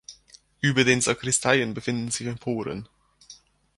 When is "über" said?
0.61-0.83